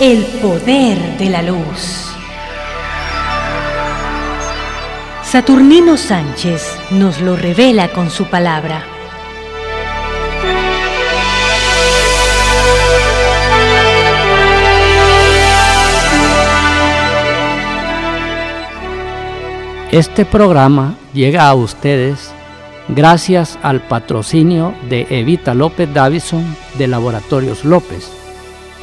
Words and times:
El 0.00 0.24
poder 0.40 1.18
de 1.18 1.28
la 1.28 1.42
luz. 1.42 2.10
Saturnino 5.22 5.98
Sánchez 5.98 6.74
nos 6.90 7.20
lo 7.20 7.36
revela 7.36 7.88
con 7.92 8.08
su 8.08 8.24
palabra. 8.24 8.82
Este 19.92 20.24
programa 20.24 20.94
llega 21.12 21.46
a 21.46 21.54
ustedes 21.54 22.32
gracias 22.88 23.58
al 23.62 23.82
patrocinio 23.82 24.72
de 24.88 25.06
Evita 25.10 25.52
López 25.52 25.92
Davison 25.92 26.56
de 26.78 26.86
Laboratorios 26.86 27.66
López, 27.66 28.10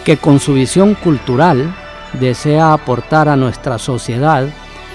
que 0.08 0.16
con 0.16 0.40
su 0.40 0.54
visión 0.54 0.94
cultural 0.94 1.76
desea 2.14 2.72
aportar 2.72 3.28
a 3.28 3.36
nuestra 3.36 3.78
sociedad 3.78 4.48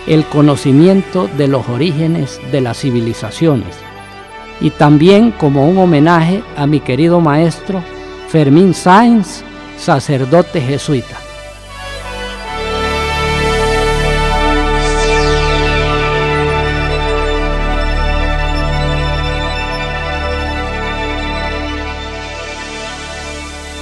el 0.06 0.24
conocimiento 0.24 1.28
de 1.36 1.48
los 1.48 1.68
orígenes 1.68 2.40
de 2.50 2.62
las 2.62 2.78
civilizaciones 2.78 3.76
y 4.58 4.70
también 4.70 5.30
como 5.30 5.68
un 5.68 5.76
homenaje 5.76 6.42
a 6.56 6.66
mi 6.66 6.80
querido 6.80 7.20
maestro 7.20 7.84
Fermín 8.28 8.72
Sáenz, 8.72 9.44
sacerdote 9.76 10.62
jesuita. 10.62 11.18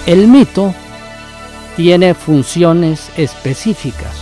El 0.06 0.26
mito 0.26 0.74
tiene 1.76 2.14
funciones 2.14 3.10
específicas. 3.16 4.14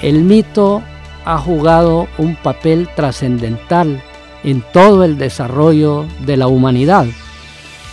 El 0.00 0.22
mito 0.22 0.82
ha 1.24 1.38
jugado 1.38 2.08
un 2.18 2.36
papel 2.36 2.88
trascendental 2.94 4.02
en 4.44 4.62
todo 4.72 5.04
el 5.04 5.18
desarrollo 5.18 6.06
de 6.26 6.36
la 6.36 6.48
humanidad. 6.48 7.06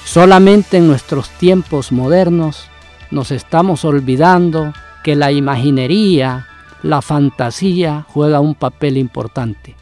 Solamente 0.05 0.77
en 0.77 0.87
nuestros 0.87 1.29
tiempos 1.29 1.91
modernos 1.91 2.67
nos 3.11 3.31
estamos 3.31 3.85
olvidando 3.85 4.73
que 5.03 5.15
la 5.15 5.31
imaginería, 5.31 6.47
la 6.81 7.01
fantasía 7.01 8.05
juega 8.09 8.39
un 8.39 8.55
papel 8.55 8.97
importante. 8.97 9.75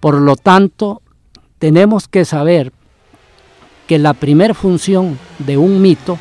Por 0.00 0.20
lo 0.20 0.36
tanto, 0.36 1.00
tenemos 1.58 2.08
que 2.08 2.24
saber 2.24 2.72
que 3.86 3.98
la 3.98 4.14
primera 4.14 4.54
función 4.54 5.18
de 5.38 5.56
un 5.56 5.80
mito 5.80 6.18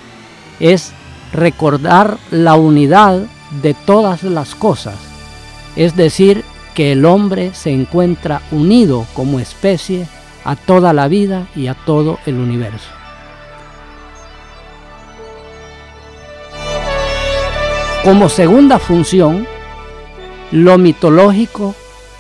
es 0.60 0.94
recordar 1.34 2.18
la 2.32 2.56
unidad 2.56 3.24
de 3.62 3.74
todas 3.74 4.24
las 4.24 4.56
cosas, 4.56 4.96
es 5.76 5.96
decir, 5.96 6.44
que 6.74 6.92
el 6.92 7.06
hombre 7.06 7.54
se 7.54 7.72
encuentra 7.72 8.42
unido 8.52 9.06
como 9.14 9.40
especie 9.40 10.08
a 10.46 10.56
toda 10.56 10.94
la 10.94 11.08
vida 11.08 11.48
y 11.56 11.68
a 11.68 11.74
todo 11.74 12.20
el 12.26 12.36
universo. 12.36 12.90
Como 18.04 18.28
segunda 18.28 18.80
función, 18.80 19.48
lo 20.52 20.78
mitológico 20.78 21.74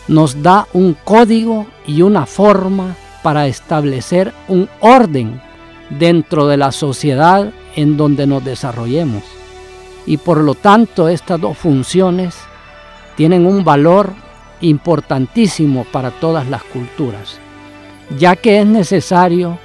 nos 0.07 0.41
da 0.41 0.67
un 0.73 0.95
código 1.03 1.67
y 1.85 2.01
una 2.01 2.25
forma 2.25 2.95
para 3.21 3.47
establecer 3.47 4.33
un 4.47 4.69
orden 4.79 5.41
dentro 5.89 6.47
de 6.47 6.57
la 6.57 6.71
sociedad 6.71 7.51
en 7.75 7.97
donde 7.97 8.27
nos 8.27 8.43
desarrollemos. 8.43 9.23
Y 10.05 10.17
por 10.17 10.39
lo 10.39 10.55
tanto 10.55 11.07
estas 11.07 11.39
dos 11.39 11.57
funciones 11.57 12.35
tienen 13.15 13.45
un 13.45 13.63
valor 13.63 14.13
importantísimo 14.61 15.85
para 15.91 16.11
todas 16.11 16.47
las 16.47 16.63
culturas, 16.63 17.39
ya 18.17 18.35
que 18.35 18.59
es 18.59 18.65
necesario 18.65 19.59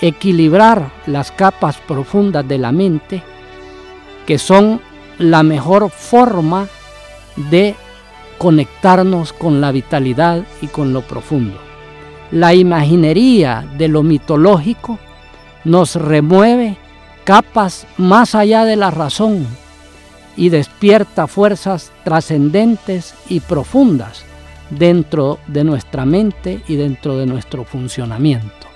equilibrar 0.00 0.90
las 1.06 1.30
capas 1.32 1.78
profundas 1.78 2.46
de 2.46 2.58
la 2.58 2.72
mente, 2.72 3.22
que 4.26 4.38
son 4.38 4.80
la 5.18 5.42
mejor 5.42 5.90
forma 5.90 6.66
de 7.36 7.74
conectarnos 8.38 9.32
con 9.32 9.60
la 9.60 9.72
vitalidad 9.72 10.42
y 10.60 10.66
con 10.66 10.92
lo 10.92 11.02
profundo. 11.02 11.58
La 12.30 12.54
imaginería 12.54 13.64
de 13.76 13.88
lo 13.88 14.02
mitológico 14.02 14.98
nos 15.64 15.94
remueve 15.96 16.76
capas 17.24 17.86
más 17.96 18.34
allá 18.34 18.64
de 18.64 18.76
la 18.76 18.90
razón 18.90 19.46
y 20.36 20.50
despierta 20.50 21.26
fuerzas 21.26 21.92
trascendentes 22.04 23.14
y 23.28 23.40
profundas 23.40 24.24
dentro 24.70 25.38
de 25.46 25.64
nuestra 25.64 26.04
mente 26.04 26.62
y 26.68 26.76
dentro 26.76 27.16
de 27.16 27.26
nuestro 27.26 27.64
funcionamiento. 27.64 28.73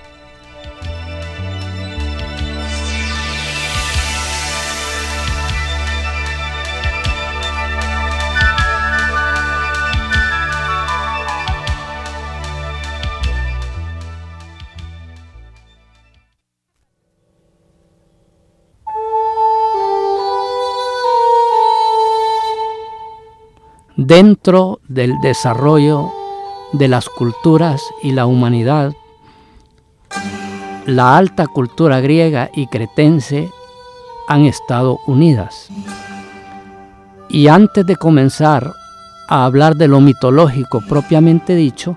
Dentro 23.99 24.79
del 24.87 25.21
desarrollo 25.21 26.13
de 26.73 26.87
las 26.87 27.09
culturas 27.09 27.83
y 28.01 28.13
la 28.13 28.27
humanidad, 28.27 28.95
la 30.87 31.17
alta 31.17 31.49
cultura 31.49 32.01
griega 32.01 32.49
y 32.55 32.69
cretense 32.69 33.51
han 34.29 34.45
estado 34.45 35.01
unidas. 35.09 35.69
Y 37.29 37.49
antes 37.49 37.85
de 37.87 37.97
comenzar 37.97 38.73
a 39.29 39.45
hablar 39.45 39.75
de 39.75 39.89
lo 39.89 40.01
mitológico 40.01 40.81
propiamente 40.89 41.57
dicho, 41.57 41.97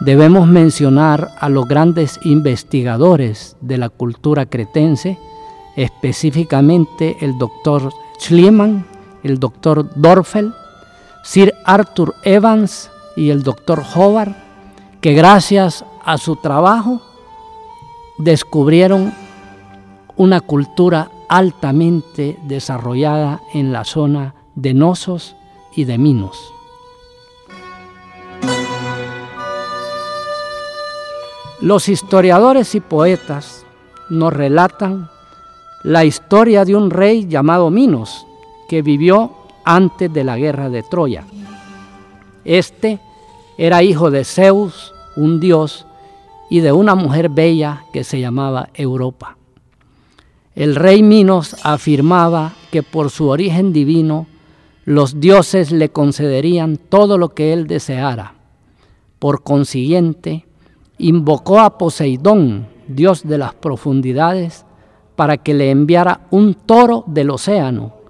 debemos 0.00 0.48
mencionar 0.48 1.32
a 1.38 1.50
los 1.50 1.68
grandes 1.68 2.18
investigadores 2.24 3.58
de 3.60 3.76
la 3.76 3.90
cultura 3.90 4.46
cretense, 4.46 5.18
específicamente 5.76 7.18
el 7.20 7.36
doctor 7.36 7.92
Schliemann, 8.18 8.86
el 9.22 9.38
doctor 9.38 9.90
Dorfel, 9.96 10.54
Sir 11.24 11.54
Arthur 11.64 12.14
Evans 12.22 12.90
y 13.16 13.30
el 13.30 13.42
doctor 13.42 13.82
Howard, 13.94 14.34
que 15.00 15.14
gracias 15.14 15.82
a 16.04 16.18
su 16.18 16.36
trabajo 16.36 17.00
descubrieron 18.18 19.14
una 20.16 20.42
cultura 20.42 21.10
altamente 21.30 22.38
desarrollada 22.44 23.40
en 23.54 23.72
la 23.72 23.84
zona 23.84 24.34
de 24.54 24.74
Nosos 24.74 25.34
y 25.74 25.84
de 25.84 25.96
Minos. 25.96 26.52
Los 31.62 31.88
historiadores 31.88 32.74
y 32.74 32.80
poetas 32.80 33.64
nos 34.10 34.30
relatan 34.30 35.08
la 35.84 36.04
historia 36.04 36.66
de 36.66 36.76
un 36.76 36.90
rey 36.90 37.26
llamado 37.26 37.70
Minos, 37.70 38.26
que 38.68 38.82
vivió 38.82 39.43
antes 39.64 40.12
de 40.12 40.24
la 40.24 40.36
guerra 40.36 40.70
de 40.70 40.82
Troya. 40.82 41.24
Este 42.44 43.00
era 43.56 43.82
hijo 43.82 44.10
de 44.10 44.24
Zeus, 44.24 44.92
un 45.16 45.40
dios, 45.40 45.86
y 46.50 46.60
de 46.60 46.72
una 46.72 46.94
mujer 46.94 47.30
bella 47.30 47.84
que 47.92 48.04
se 48.04 48.20
llamaba 48.20 48.68
Europa. 48.74 49.36
El 50.54 50.76
rey 50.76 51.02
Minos 51.02 51.56
afirmaba 51.64 52.52
que 52.70 52.82
por 52.82 53.10
su 53.10 53.28
origen 53.28 53.72
divino 53.72 54.26
los 54.84 55.18
dioses 55.18 55.72
le 55.72 55.88
concederían 55.88 56.76
todo 56.76 57.18
lo 57.18 57.30
que 57.30 57.52
él 57.52 57.66
deseara. 57.66 58.34
Por 59.18 59.42
consiguiente, 59.42 60.44
invocó 60.98 61.60
a 61.60 61.78
Poseidón, 61.78 62.68
dios 62.86 63.26
de 63.26 63.38
las 63.38 63.54
profundidades, 63.54 64.66
para 65.16 65.38
que 65.38 65.54
le 65.54 65.70
enviara 65.70 66.20
un 66.30 66.54
toro 66.54 67.04
del 67.06 67.30
océano 67.30 68.03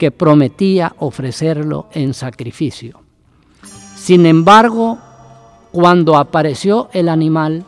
que 0.00 0.10
prometía 0.10 0.94
ofrecerlo 0.98 1.88
en 1.92 2.14
sacrificio. 2.14 3.02
Sin 3.96 4.24
embargo, 4.24 4.96
cuando 5.72 6.16
apareció 6.16 6.88
el 6.94 7.10
animal, 7.10 7.66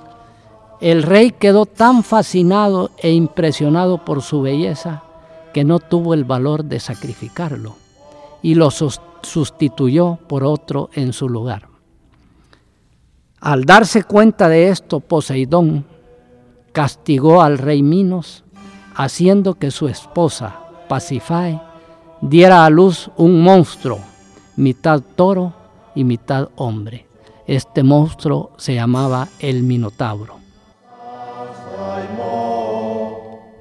el 0.81 1.03
rey 1.03 1.33
quedó 1.33 1.67
tan 1.67 2.03
fascinado 2.03 2.91
e 2.97 3.13
impresionado 3.13 4.03
por 4.07 4.23
su 4.23 4.41
belleza 4.41 5.03
que 5.53 5.63
no 5.63 5.79
tuvo 5.79 6.15
el 6.15 6.25
valor 6.25 6.65
de 6.65 6.81
sacrificarlo 6.81 7.77
y 8.41 8.55
lo 8.55 8.71
sustituyó 8.71 10.19
por 10.27 10.43
otro 10.43 10.89
en 10.95 11.13
su 11.13 11.29
lugar. 11.29 11.69
Al 13.41 13.67
darse 13.67 14.05
cuenta 14.05 14.49
de 14.49 14.71
esto, 14.71 15.01
Poseidón 15.01 15.85
castigó 16.73 17.43
al 17.43 17.59
rey 17.59 17.83
Minos, 17.83 18.43
haciendo 18.95 19.53
que 19.57 19.71
su 19.71 19.87
esposa, 19.87 20.61
Pasifae, 20.89 21.61
diera 22.23 22.65
a 22.65 22.71
luz 22.71 23.11
un 23.17 23.43
monstruo, 23.43 23.99
mitad 24.57 25.03
toro 25.17 25.53
y 25.95 26.05
mitad 26.05 26.49
hombre. 26.57 27.07
Este 27.47 27.83
monstruo 27.83 28.53
se 28.57 28.75
llamaba 28.75 29.29
el 29.41 29.65
Minotauro. 29.65 30.37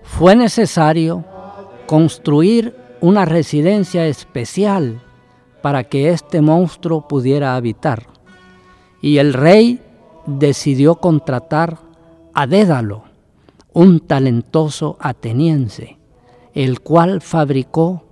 Fue 0.03 0.35
necesario 0.35 1.25
construir 1.87 2.75
una 3.01 3.25
residencia 3.25 4.05
especial 4.05 5.01
para 5.63 5.83
que 5.85 6.09
este 6.09 6.41
monstruo 6.41 7.07
pudiera 7.07 7.55
habitar. 7.55 8.05
Y 9.01 9.17
el 9.17 9.33
rey 9.33 9.81
decidió 10.27 10.95
contratar 10.95 11.79
a 12.35 12.45
Dédalo, 12.45 13.05
un 13.73 13.99
talentoso 14.01 14.97
ateniense, 14.99 15.97
el 16.53 16.81
cual 16.81 17.21
fabricó 17.21 18.03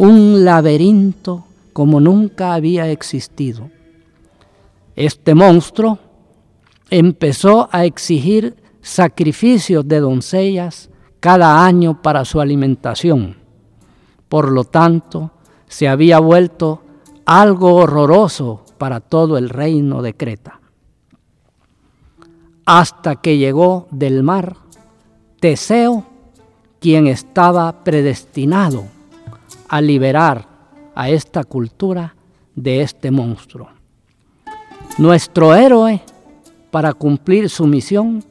un 0.00 0.46
laberinto 0.46 1.44
como 1.74 2.00
nunca 2.00 2.54
había 2.54 2.88
existido. 2.88 3.68
Este 4.96 5.34
monstruo 5.34 5.98
empezó 6.88 7.68
a 7.70 7.84
exigir 7.84 8.56
sacrificios 8.80 9.86
de 9.86 10.00
doncellas 10.00 10.88
cada 11.20 11.66
año 11.66 12.00
para 12.00 12.24
su 12.24 12.40
alimentación. 12.40 13.36
Por 14.30 14.50
lo 14.50 14.64
tanto, 14.64 15.32
se 15.68 15.86
había 15.86 16.18
vuelto 16.18 16.80
algo 17.26 17.74
horroroso 17.74 18.64
para 18.78 19.00
todo 19.00 19.36
el 19.36 19.50
reino 19.50 20.00
de 20.00 20.14
Creta. 20.14 20.60
Hasta 22.64 23.16
que 23.16 23.36
llegó 23.36 23.86
del 23.90 24.22
mar 24.22 24.56
Teseo, 25.40 26.06
quien 26.80 27.06
estaba 27.06 27.84
predestinado 27.84 28.99
a 29.70 29.80
liberar 29.80 30.48
a 30.96 31.08
esta 31.10 31.44
cultura 31.44 32.16
de 32.56 32.82
este 32.82 33.12
monstruo. 33.12 33.68
Nuestro 34.98 35.54
héroe, 35.54 36.02
para 36.72 36.92
cumplir 36.92 37.48
su 37.48 37.68
misión, 37.68 38.24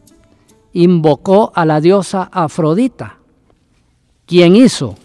invocó 0.74 1.54
a 1.56 1.66
la 1.66 1.80
diosa 1.80 2.30
Afrodita, 2.30 3.20
quien 4.26 4.58
hizo 4.58 4.96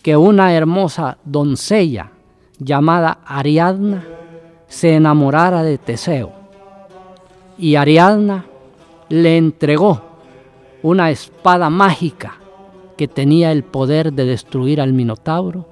que 0.00 0.16
una 0.16 0.54
hermosa 0.54 1.18
doncella 1.24 2.12
llamada 2.60 3.18
Ariadna 3.26 4.04
se 4.68 4.94
enamorara 4.94 5.64
de 5.64 5.76
Teseo. 5.78 6.32
Y 7.58 7.74
Ariadna 7.74 8.46
le 9.08 9.36
entregó 9.36 10.00
una 10.82 11.10
espada 11.10 11.68
mágica 11.68 12.38
que 12.96 13.08
tenía 13.08 13.52
el 13.52 13.64
poder 13.64 14.12
de 14.12 14.24
destruir 14.24 14.80
al 14.80 14.92
Minotauro 14.92 15.68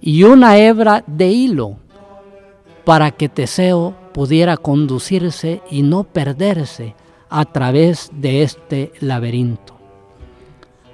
y 0.00 0.22
una 0.22 0.58
hebra 0.58 1.04
de 1.06 1.28
hilo 1.28 1.76
para 2.84 3.10
que 3.10 3.28
Teseo 3.28 3.94
pudiera 4.12 4.56
conducirse 4.56 5.62
y 5.70 5.82
no 5.82 6.04
perderse 6.04 6.94
a 7.28 7.44
través 7.44 8.10
de 8.12 8.42
este 8.42 8.92
laberinto. 9.00 9.76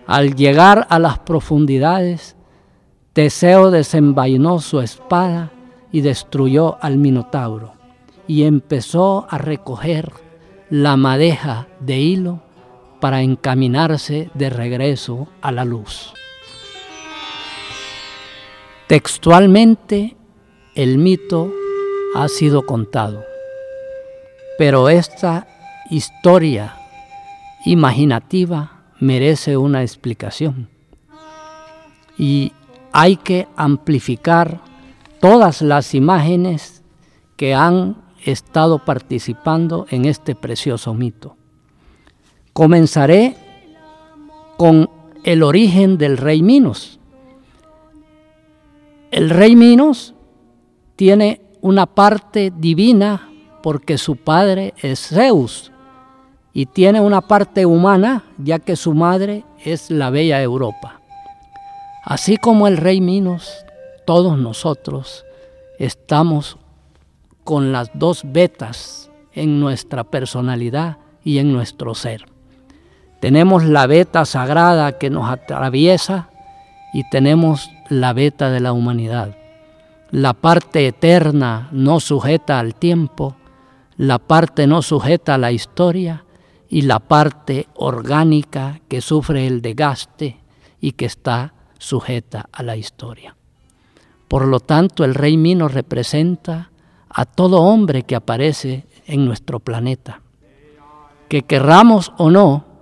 Al 0.07 0.35
llegar 0.35 0.87
a 0.91 0.99
las 0.99 1.19
profundidades, 1.21 2.37
Teseo 3.13 3.71
desenvainó 3.71 4.59
su 4.61 4.81
espada 4.81 5.53
y 5.93 6.01
destruyó 6.01 6.77
al 6.83 6.99
Minotauro 6.99 7.73
y 8.27 8.43
empezó 8.43 9.27
a 9.31 9.39
recoger 9.39 10.13
la 10.69 10.97
madeja 10.97 11.69
de 11.79 11.99
hilo 12.01 12.43
para 13.05 13.21
encaminarse 13.21 14.31
de 14.33 14.49
regreso 14.49 15.29
a 15.43 15.53
la 15.53 15.67
luz. 15.67 16.15
Textualmente, 18.87 20.17
el 20.75 20.97
mito 20.97 21.53
ha 22.15 22.29
sido 22.29 22.65
contado, 22.65 23.23
pero 24.57 24.89
esta 24.89 25.47
historia 25.91 26.79
imaginativa 27.67 28.85
merece 29.01 29.59
una 29.59 29.83
explicación 29.83 30.71
y 32.17 32.55
hay 32.91 33.17
que 33.17 33.49
amplificar 33.55 34.63
todas 35.21 35.61
las 35.61 35.95
imágenes 35.95 36.83
que 37.37 37.53
han 37.53 37.99
estado 38.25 38.83
participando 38.83 39.85
en 39.91 40.07
este 40.07 40.35
precioso 40.35 40.95
mito. 40.95 41.37
Comenzaré 42.55 43.35
con 44.57 44.89
el 45.25 45.43
origen 45.43 45.99
del 45.99 46.17
rey 46.17 46.41
Minos. 46.41 47.01
El 49.11 49.29
rey 49.29 49.57
Minos 49.57 50.15
tiene 50.95 51.41
una 51.63 51.87
parte 51.87 52.53
divina 52.57 53.29
porque 53.61 53.99
su 53.99 54.15
padre 54.15 54.73
es 54.81 55.09
Zeus 55.09 55.73
y 56.53 56.67
tiene 56.67 57.01
una 57.01 57.23
parte 57.23 57.67
humana 57.67 58.23
ya 58.39 58.61
que 58.61 58.77
su 58.77 58.95
madre 58.95 59.45
es 59.65 59.91
la 59.91 60.11
bella 60.11 60.41
Europa. 60.41 61.01
Así 62.05 62.37
como 62.37 62.69
el 62.69 62.77
rey 62.77 63.01
Minos, 63.01 63.53
todos 64.07 64.39
nosotros 64.39 65.25
estamos 65.81 66.57
con 67.43 67.73
las 67.73 67.91
dos 67.95 68.23
vetas 68.25 69.11
en 69.33 69.59
nuestra 69.59 70.05
personalidad 70.05 70.99
y 71.25 71.39
en 71.39 71.53
nuestro 71.53 71.97
ser. 71.97 72.34
Tenemos 73.25 73.65
la 73.65 73.87
veta 73.87 74.27
sagrada 74.27 74.99
que 74.99 75.09
nos 75.09 75.31
atraviesa 75.31 76.29
y 76.93 77.09
tenemos 77.09 77.71
la 77.89 78.13
beta 78.13 78.51
de 78.51 78.61
la 78.61 78.75
humanidad. 78.75 79.35
La 80.11 80.35
parte 80.35 80.87
eterna 80.87 81.71
no 81.73 82.01
sujeta 82.01 82.59
al 82.59 82.75
tiempo, 82.75 83.35
la 83.97 84.19
parte 84.19 84.67
no 84.67 84.83
sujeta 84.83 85.37
a 85.37 85.39
la 85.39 85.53
historia 85.53 86.27
y 86.69 86.83
la 86.83 86.99
parte 86.99 87.67
orgánica 87.77 88.83
que 88.89 89.01
sufre 89.01 89.47
el 89.47 89.63
desgaste 89.63 90.43
y 90.79 90.93
que 90.93 91.07
está 91.07 91.55
sujeta 91.79 92.51
a 92.53 92.63
la 92.63 92.77
historia. 92.77 93.35
Por 94.29 94.47
lo 94.47 94.61
tanto, 94.61 95.03
el 95.03 95.15
rey 95.15 95.39
Mino 95.39 95.69
representa 95.69 96.71
a 97.09 97.25
todo 97.25 97.63
hombre 97.63 98.03
que 98.03 98.17
aparece 98.17 98.85
en 99.07 99.25
nuestro 99.25 99.61
planeta. 99.61 100.21
Que 101.31 101.41
querramos 101.41 102.13
o 102.19 102.29
no, 102.29 102.74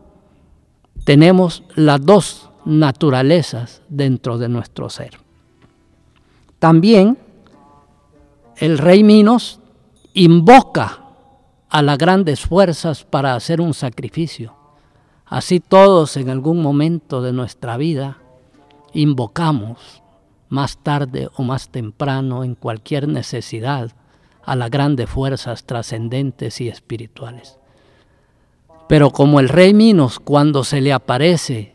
tenemos 1.04 1.64
las 1.75 2.04
dos 2.04 2.50
naturalezas 2.64 3.82
dentro 3.88 4.38
de 4.38 4.49
nuestro 4.49 4.88
ser. 4.88 5.18
También 6.59 7.18
el 8.56 8.78
rey 8.78 9.02
Minos 9.02 9.59
invoca 10.14 11.00
a 11.68 11.82
las 11.82 11.99
grandes 11.99 12.42
fuerzas 12.42 13.04
para 13.04 13.35
hacer 13.35 13.61
un 13.61 13.75
sacrificio. 13.75 14.54
Así 15.26 15.61
todos 15.61 16.16
en 16.16 16.28
algún 16.28 16.62
momento 16.62 17.23
de 17.23 17.32
nuestra 17.32 17.76
vida 17.76 18.18
invocamos 18.92 20.02
más 20.50 20.76
tarde 20.82 21.30
o 21.37 21.42
más 21.42 21.71
temprano 21.71 22.44
en 22.44 22.54
cualquier 22.54 23.09
necesidad 23.09 23.90
a 24.44 24.54
las 24.54 24.71
grandes 24.71 25.09
fuerzas 25.09 25.64
trascendentes 25.64 26.61
y 26.61 26.68
espirituales. 26.68 27.59
Pero 28.92 29.11
como 29.11 29.40
el 29.40 29.49
rey 29.49 29.72
Minos 29.72 30.18
cuando 30.18 30.64
se 30.64 30.82
le 30.82 30.92
aparece 30.92 31.75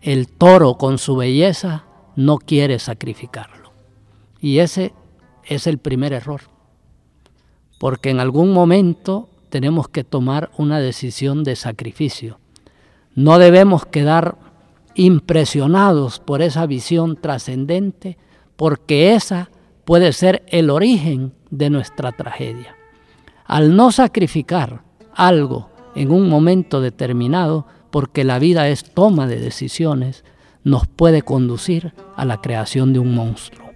el 0.00 0.26
toro 0.26 0.78
con 0.78 0.96
su 0.96 1.14
belleza, 1.14 1.84
no 2.16 2.38
quiere 2.38 2.78
sacrificarlo. 2.78 3.74
Y 4.40 4.60
ese 4.60 4.94
es 5.44 5.66
el 5.66 5.76
primer 5.76 6.14
error. 6.14 6.40
Porque 7.78 8.08
en 8.08 8.20
algún 8.20 8.54
momento 8.54 9.28
tenemos 9.50 9.88
que 9.88 10.02
tomar 10.02 10.50
una 10.56 10.80
decisión 10.80 11.44
de 11.44 11.56
sacrificio. 11.56 12.38
No 13.14 13.38
debemos 13.38 13.84
quedar 13.84 14.38
impresionados 14.94 16.20
por 16.20 16.40
esa 16.40 16.64
visión 16.64 17.20
trascendente, 17.20 18.16
porque 18.56 19.12
esa 19.12 19.50
puede 19.84 20.10
ser 20.14 20.42
el 20.48 20.70
origen 20.70 21.34
de 21.50 21.68
nuestra 21.68 22.12
tragedia. 22.12 22.74
Al 23.44 23.76
no 23.76 23.92
sacrificar 23.92 24.84
algo 25.12 25.75
en 25.96 26.12
un 26.12 26.28
momento 26.28 26.80
determinado, 26.80 27.66
porque 27.90 28.22
la 28.22 28.38
vida 28.38 28.68
es 28.68 28.84
toma 28.84 29.26
de 29.26 29.40
decisiones, 29.40 30.24
nos 30.62 30.86
puede 30.86 31.22
conducir 31.22 31.94
a 32.14 32.24
la 32.24 32.40
creación 32.40 32.92
de 32.92 32.98
un 32.98 33.14
monstruo. 33.14 33.70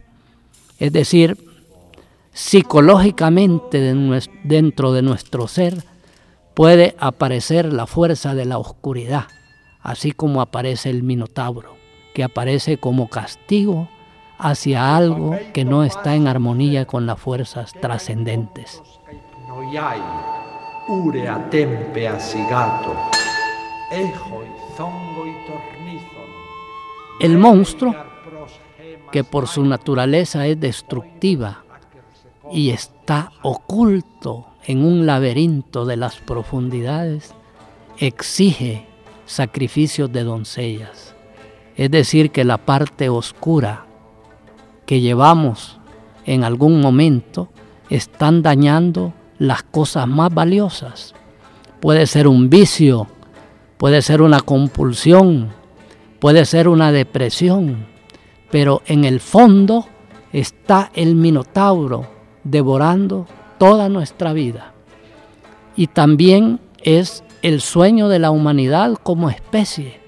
Es 0.79 0.93
decir, 0.93 1.39
psicológicamente 2.33 3.95
dentro 4.45 4.93
de 4.93 5.03
nuestro 5.03 5.49
ser 5.49 5.83
puede 6.55 6.95
aparecer 6.99 7.73
la 7.73 7.87
fuerza 7.87 8.35
de 8.35 8.45
la 8.45 8.59
oscuridad, 8.59 9.25
así 9.83 10.13
como 10.13 10.43
aparece 10.43 10.91
el 10.91 11.03
Minotauro, 11.03 11.77
que 12.15 12.25
aparece 12.25 12.77
como 12.77 13.09
castigo 13.09 13.89
hacia 14.39 14.97
algo 14.97 15.37
que 15.53 15.65
no 15.65 15.85
está 15.85 16.15
en 16.15 16.27
armonía 16.27 16.87
con 16.87 17.07
las 17.07 17.19
fuerzas 17.19 17.73
trascendentes. 17.81 18.83
El 27.21 27.39
monstruo 27.39 27.95
que 29.13 29.23
por 29.23 29.47
su 29.47 29.65
naturaleza 29.65 30.49
es 30.49 30.59
destructiva 30.59 31.63
y 32.51 32.71
está 32.71 33.31
oculto 33.43 34.47
en 34.65 34.85
un 34.85 35.07
laberinto 35.07 35.85
de 35.85 35.97
las 35.97 36.17
profundidades, 36.17 37.35
exige 37.99 38.89
sacrificios 39.27 40.11
de 40.11 40.25
doncellas. 40.25 41.15
Es 41.77 41.93
decir, 41.93 42.33
que 42.33 42.43
la 42.43 42.59
parte 42.59 43.09
oscura 43.09 43.87
que 44.87 45.01
llevamos 45.01 45.79
en 46.27 46.43
algún 46.43 46.81
momento 46.81 47.49
están 47.91 48.43
dañando 48.43 49.13
las 49.41 49.63
cosas 49.63 50.07
más 50.07 50.33
valiosas. 50.33 51.15
Puede 51.81 52.07
ser 52.07 52.29
un 52.29 52.51
vicio, 52.51 53.09
puede 53.79 54.03
ser 54.03 54.21
una 54.21 54.41
compulsión, 54.41 55.49
puede 56.21 56.45
ser 56.45 56.69
una 56.69 56.93
depresión, 56.93 57.87
pero 58.51 58.83
en 58.87 59.05
el 59.05 59.19
fondo 59.19 59.87
está 60.33 60.93
el 60.95 61.15
minotauro 61.15 62.07
devorando 62.45 63.27
toda 63.59 63.89
nuestra 63.89 64.35
vida. 64.35 64.75
Y 65.75 65.87
también 65.87 66.61
es 66.83 67.25
el 67.41 67.63
sueño 67.63 68.11
de 68.11 68.19
la 68.19 68.31
humanidad 68.31 68.99
como 69.03 69.31
especie, 69.31 70.01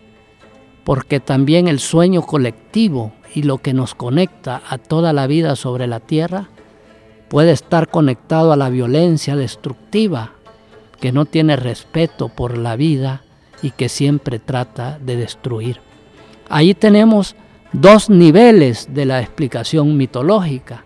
porque 0.84 1.20
también 1.20 1.68
el 1.68 1.80
sueño 1.80 2.20
colectivo 2.20 3.12
y 3.34 3.44
lo 3.44 3.56
que 3.56 3.72
nos 3.72 3.94
conecta 3.94 4.60
a 4.68 4.76
toda 4.76 5.14
la 5.14 5.26
vida 5.26 5.56
sobre 5.56 5.86
la 5.86 6.00
tierra 6.00 6.50
puede 7.32 7.52
estar 7.52 7.88
conectado 7.88 8.52
a 8.52 8.58
la 8.58 8.68
violencia 8.68 9.36
destructiva, 9.36 10.32
que 11.00 11.12
no 11.12 11.24
tiene 11.24 11.56
respeto 11.56 12.28
por 12.28 12.58
la 12.58 12.76
vida 12.76 13.22
y 13.62 13.70
que 13.70 13.88
siempre 13.88 14.38
trata 14.38 14.98
de 14.98 15.16
destruir. 15.16 15.80
Ahí 16.50 16.74
tenemos 16.74 17.34
dos 17.72 18.10
niveles 18.10 18.92
de 18.92 19.06
la 19.06 19.22
explicación 19.22 19.96
mitológica. 19.96 20.84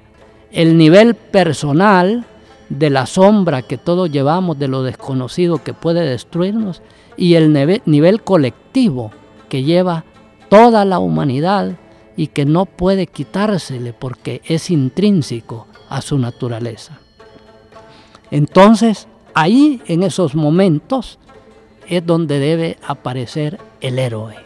El 0.53 0.79
nivel 0.79 1.17
personal 1.17 2.25
de 2.69 2.91
la 2.91 3.07
sombra 3.07 3.63
que 3.63 3.77
todos 3.77 4.13
llevamos 4.13 4.57
de 4.57 4.69
lo 4.69 4.85
desconocido 4.85 5.65
que 5.65 5.75
puede 5.75 6.03
destruirnos 6.09 6.81
y 7.17 7.35
el 7.35 7.53
nivel 7.87 8.23
colectivo 8.23 9.11
que 9.49 9.65
lleva 9.65 10.05
toda 10.49 10.85
la 10.85 11.01
humanidad 11.01 11.73
y 12.17 12.29
que 12.29 12.45
no 12.45 12.67
puede 12.67 13.09
quitársele 13.09 13.93
porque 13.93 14.43
es 14.45 14.71
intrínseco 14.71 15.67
a 15.89 16.01
su 16.01 16.19
naturaleza. 16.19 16.99
Entonces, 18.31 19.09
ahí 19.35 19.81
en 19.87 20.03
esos 20.03 20.35
momentos 20.35 21.19
es 21.89 22.05
donde 22.05 22.39
debe 22.39 22.79
aparecer 22.87 23.59
el 23.81 23.99
héroe, 23.99 24.37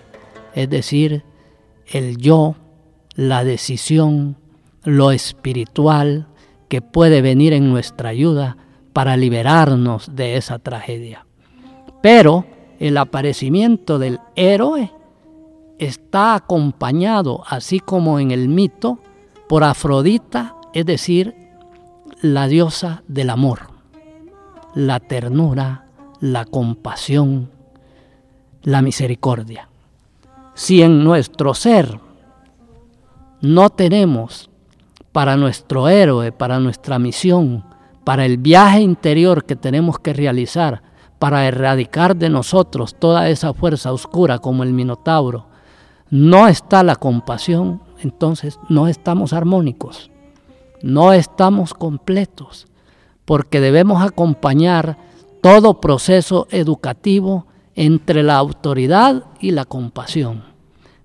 es 0.54 0.68
decir, 0.68 1.24
el 1.86 2.18
yo, 2.18 2.56
la 3.14 3.44
decisión, 3.44 4.36
lo 4.84 5.10
espiritual 5.10 6.26
que 6.68 6.82
puede 6.82 7.22
venir 7.22 7.52
en 7.52 7.70
nuestra 7.70 8.10
ayuda 8.10 8.56
para 8.92 9.16
liberarnos 9.16 10.14
de 10.14 10.36
esa 10.36 10.58
tragedia. 10.58 11.26
Pero 12.02 12.46
el 12.78 12.96
aparecimiento 12.96 13.98
del 13.98 14.20
héroe 14.36 14.92
está 15.78 16.34
acompañado, 16.34 17.42
así 17.46 17.80
como 17.80 18.20
en 18.20 18.30
el 18.30 18.48
mito, 18.48 18.98
por 19.48 19.64
Afrodita, 19.64 20.56
es 20.72 20.86
decir, 20.86 21.34
la 22.22 22.46
diosa 22.48 23.02
del 23.08 23.30
amor, 23.30 23.70
la 24.74 25.00
ternura, 25.00 25.86
la 26.20 26.44
compasión, 26.44 27.50
la 28.62 28.82
misericordia. 28.82 29.68
Si 30.54 30.82
en 30.82 31.02
nuestro 31.02 31.54
ser 31.54 31.98
no 33.40 33.70
tenemos 33.70 34.50
para 35.12 35.36
nuestro 35.36 35.88
héroe, 35.88 36.30
para 36.30 36.60
nuestra 36.60 36.98
misión, 36.98 37.64
para 38.04 38.26
el 38.26 38.38
viaje 38.38 38.80
interior 38.80 39.44
que 39.44 39.56
tenemos 39.56 39.98
que 39.98 40.12
realizar, 40.12 40.82
para 41.18 41.46
erradicar 41.46 42.16
de 42.16 42.30
nosotros 42.30 42.94
toda 42.94 43.28
esa 43.28 43.52
fuerza 43.54 43.92
oscura 43.92 44.38
como 44.38 44.62
el 44.62 44.72
Minotauro, 44.72 45.46
no 46.10 46.48
está 46.48 46.82
la 46.82 46.96
compasión, 46.96 47.82
entonces 48.02 48.58
no 48.68 48.88
estamos 48.88 49.32
armónicos, 49.32 50.10
no 50.82 51.12
estamos 51.12 51.74
completos, 51.74 52.66
porque 53.24 53.60
debemos 53.60 54.02
acompañar 54.02 54.96
todo 55.40 55.80
proceso 55.80 56.46
educativo 56.50 57.46
entre 57.74 58.22
la 58.22 58.36
autoridad 58.36 59.24
y 59.40 59.52
la 59.52 59.64
compasión. 59.64 60.44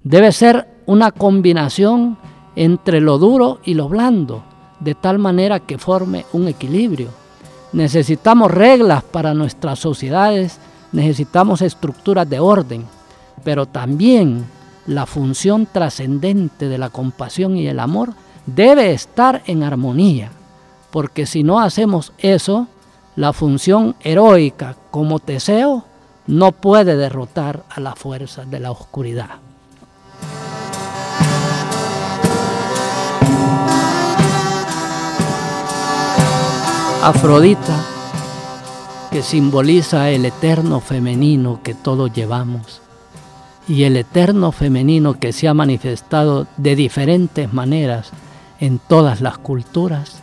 Debe 0.03 0.31
ser 0.31 0.67
una 0.85 1.11
combinación 1.11 2.17
entre 2.55 3.01
lo 3.01 3.17
duro 3.17 3.59
y 3.63 3.73
lo 3.73 3.89
blando, 3.89 4.43
de 4.79 4.95
tal 4.95 5.19
manera 5.19 5.59
que 5.59 5.77
forme 5.77 6.25
un 6.33 6.47
equilibrio. 6.47 7.09
Necesitamos 7.73 8.51
reglas 8.51 9.03
para 9.03 9.33
nuestras 9.33 9.79
sociedades, 9.79 10.59
necesitamos 10.91 11.61
estructuras 11.61 12.29
de 12.29 12.39
orden, 12.39 12.85
pero 13.43 13.65
también 13.65 14.45
la 14.87 15.05
función 15.05 15.67
trascendente 15.71 16.67
de 16.67 16.77
la 16.77 16.89
compasión 16.89 17.57
y 17.57 17.67
el 17.67 17.79
amor 17.79 18.13
debe 18.45 18.91
estar 18.91 19.41
en 19.45 19.63
armonía, 19.63 20.31
porque 20.91 21.25
si 21.25 21.43
no 21.43 21.59
hacemos 21.59 22.13
eso, 22.17 22.67
la 23.15 23.33
función 23.33 23.95
heroica 24.01 24.75
como 24.91 25.19
Teseo 25.19 25.85
no 26.27 26.51
puede 26.51 26.95
derrotar 26.97 27.63
a 27.69 27.79
la 27.79 27.95
fuerza 27.95 28.45
de 28.45 28.59
la 28.59 28.71
oscuridad. 28.71 29.29
Afrodita, 37.03 37.85
que 39.11 39.21
simboliza 39.21 40.09
el 40.09 40.25
eterno 40.25 40.79
femenino 40.79 41.61
que 41.61 41.75
todos 41.75 42.11
llevamos, 42.11 42.81
y 43.67 43.83
el 43.83 43.95
eterno 43.95 44.51
femenino 44.51 45.19
que 45.19 45.31
se 45.31 45.47
ha 45.47 45.53
manifestado 45.53 46.47
de 46.57 46.75
diferentes 46.75 47.53
maneras 47.53 48.11
en 48.59 48.79
todas 48.79 49.21
las 49.21 49.37
culturas, 49.37 50.21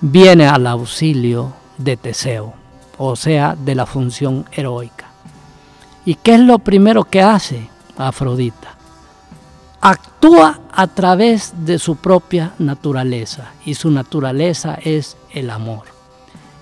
viene 0.00 0.46
al 0.46 0.66
auxilio 0.66 1.52
de 1.76 1.96
Teseo, 1.96 2.54
o 2.96 3.16
sea, 3.16 3.56
de 3.56 3.74
la 3.74 3.86
función 3.86 4.44
heroica. 4.52 5.06
¿Y 6.04 6.14
qué 6.14 6.34
es 6.34 6.40
lo 6.40 6.58
primero 6.58 7.04
que 7.04 7.22
hace 7.22 7.68
Afrodita? 7.96 8.76
Actúa 9.80 10.60
a 10.72 10.86
través 10.86 11.52
de 11.64 11.78
su 11.78 11.96
propia 11.96 12.52
naturaleza, 12.58 13.52
y 13.64 13.74
su 13.74 13.90
naturaleza 13.90 14.78
es 14.82 15.16
el 15.32 15.50
amor. 15.50 15.84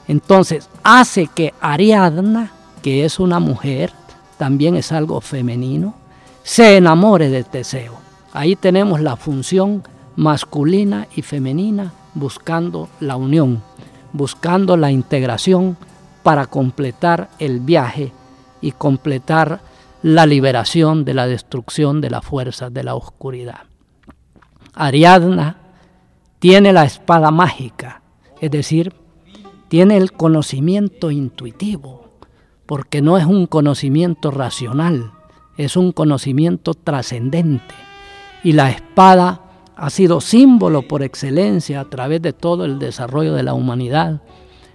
Entonces 0.08 0.68
hace 0.82 1.26
que 1.26 1.54
Ariadna, 1.60 2.52
que 2.82 3.04
es 3.04 3.18
una 3.18 3.40
mujer, 3.40 3.92
también 4.38 4.76
es 4.76 4.92
algo 4.92 5.20
femenino, 5.20 5.94
se 6.42 6.76
enamore 6.76 7.28
de 7.28 7.42
Teseo. 7.42 7.94
Ahí 8.32 8.54
tenemos 8.54 9.00
la 9.00 9.16
función 9.16 9.82
masculina 10.16 11.06
y 11.14 11.22
femenina 11.22 11.92
buscando 12.14 12.88
la 13.00 13.16
unión, 13.16 13.62
buscando 14.12 14.76
la 14.76 14.90
integración 14.90 15.76
para 16.22 16.46
completar 16.46 17.28
el 17.38 17.60
viaje 17.60 18.12
y 18.60 18.72
completar 18.72 19.60
la 20.02 20.26
liberación 20.26 21.04
de 21.04 21.14
la 21.14 21.26
destrucción 21.26 22.00
de 22.00 22.10
las 22.10 22.24
fuerzas 22.24 22.72
de 22.72 22.82
la 22.82 22.94
oscuridad. 22.94 23.64
Ariadna 24.74 25.58
tiene 26.38 26.72
la 26.72 26.84
espada 26.84 27.30
mágica, 27.30 28.02
es 28.40 28.50
decir, 28.50 28.94
tiene 29.68 29.96
el 29.96 30.12
conocimiento 30.12 31.10
intuitivo, 31.10 32.10
porque 32.66 33.02
no 33.02 33.18
es 33.18 33.24
un 33.24 33.46
conocimiento 33.46 34.30
racional, 34.30 35.12
es 35.56 35.76
un 35.76 35.92
conocimiento 35.92 36.74
trascendente. 36.74 37.74
Y 38.44 38.52
la 38.52 38.70
espada 38.70 39.45
ha 39.76 39.90
sido 39.90 40.20
símbolo 40.20 40.82
por 40.82 41.02
excelencia 41.02 41.80
a 41.80 41.84
través 41.84 42.22
de 42.22 42.32
todo 42.32 42.64
el 42.64 42.78
desarrollo 42.78 43.34
de 43.34 43.42
la 43.42 43.52
humanidad, 43.52 44.22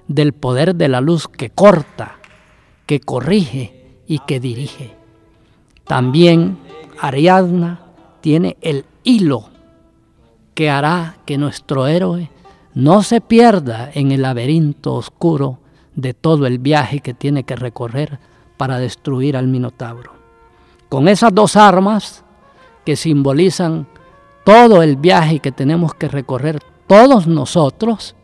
del 0.07 0.33
poder 0.33 0.75
de 0.75 0.87
la 0.87 1.01
luz 1.01 1.27
que 1.27 1.49
corta, 1.49 2.19
que 2.85 2.99
corrige 2.99 3.99
y 4.07 4.19
que 4.19 4.39
dirige. 4.39 4.95
También 5.85 6.59
Ariadna 6.99 7.81
tiene 8.21 8.57
el 8.61 8.85
hilo 9.03 9.49
que 10.53 10.69
hará 10.69 11.17
que 11.25 11.37
nuestro 11.37 11.87
héroe 11.87 12.29
no 12.75 13.01
se 13.01 13.21
pierda 13.21 13.89
en 13.93 14.11
el 14.11 14.21
laberinto 14.21 14.93
oscuro 14.93 15.59
de 15.95 16.13
todo 16.13 16.45
el 16.45 16.59
viaje 16.59 16.99
que 16.99 17.13
tiene 17.13 17.43
que 17.43 17.55
recorrer 17.55 18.19
para 18.57 18.77
destruir 18.77 19.35
al 19.35 19.47
Minotauro. 19.47 20.13
Con 20.89 21.07
esas 21.07 21.33
dos 21.33 21.55
armas 21.55 22.23
que 22.85 22.95
simbolizan 22.95 23.87
todo 24.43 24.81
el 24.81 24.95
viaje 24.95 25.39
que 25.39 25.51
tenemos 25.51 25.93
que 25.93 26.07
recorrer 26.07 26.59
todos 26.87 27.27
nosotros, 27.27 28.15